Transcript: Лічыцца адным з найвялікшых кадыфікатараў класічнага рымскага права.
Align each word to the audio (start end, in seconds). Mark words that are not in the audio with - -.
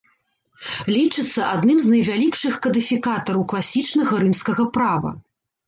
Лічыцца 0.95 1.39
адным 1.57 1.77
з 1.83 1.87
найвялікшых 1.93 2.53
кадыфікатараў 2.65 3.47
класічнага 3.55 4.13
рымскага 4.25 4.69
права. 4.77 5.17